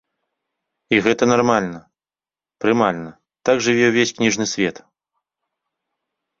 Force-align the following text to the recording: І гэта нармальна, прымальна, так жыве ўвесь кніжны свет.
І 0.95 1.01
гэта 1.07 1.23
нармальна, 1.33 1.79
прымальна, 2.65 3.11
так 3.51 3.55
жыве 3.69 3.85
ўвесь 3.93 4.15
кніжны 4.19 4.45
свет. 4.57 4.85